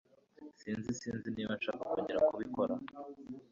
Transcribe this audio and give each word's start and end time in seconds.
S 0.53 0.55
Sinzi 0.59 0.91
Sinzi 0.99 1.27
niba 1.35 1.53
nshaka 1.59 1.81
kongera 1.91 2.19
kubikora 2.29 2.73